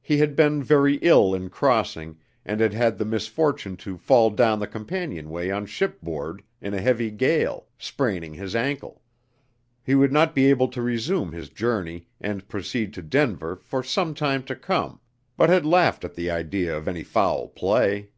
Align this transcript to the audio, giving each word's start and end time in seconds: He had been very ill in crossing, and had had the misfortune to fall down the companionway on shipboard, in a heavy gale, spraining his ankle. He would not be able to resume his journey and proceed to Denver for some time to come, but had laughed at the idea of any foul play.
He 0.00 0.18
had 0.18 0.36
been 0.36 0.62
very 0.62 0.98
ill 1.02 1.34
in 1.34 1.50
crossing, 1.50 2.16
and 2.44 2.60
had 2.60 2.72
had 2.74 2.96
the 2.96 3.04
misfortune 3.04 3.76
to 3.78 3.96
fall 3.98 4.30
down 4.30 4.60
the 4.60 4.68
companionway 4.68 5.50
on 5.50 5.66
shipboard, 5.66 6.44
in 6.60 6.74
a 6.74 6.80
heavy 6.80 7.10
gale, 7.10 7.66
spraining 7.76 8.34
his 8.34 8.54
ankle. 8.54 9.02
He 9.82 9.96
would 9.96 10.12
not 10.12 10.32
be 10.32 10.46
able 10.46 10.68
to 10.68 10.80
resume 10.80 11.32
his 11.32 11.48
journey 11.48 12.06
and 12.20 12.48
proceed 12.48 12.94
to 12.94 13.02
Denver 13.02 13.56
for 13.56 13.82
some 13.82 14.14
time 14.14 14.44
to 14.44 14.54
come, 14.54 15.00
but 15.36 15.50
had 15.50 15.66
laughed 15.66 16.04
at 16.04 16.14
the 16.14 16.30
idea 16.30 16.76
of 16.76 16.86
any 16.86 17.02
foul 17.02 17.48
play. 17.48 18.10